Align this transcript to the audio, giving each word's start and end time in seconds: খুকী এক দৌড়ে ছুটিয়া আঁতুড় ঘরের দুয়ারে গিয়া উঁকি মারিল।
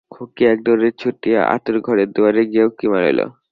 খুকী 0.11 0.43
এক 0.51 0.57
দৌড়ে 0.65 0.89
ছুটিয়া 1.01 1.39
আঁতুড় 1.53 1.79
ঘরের 1.85 2.09
দুয়ারে 2.15 2.43
গিয়া 2.51 2.65
উঁকি 2.69 2.87
মারিল। 2.91 3.19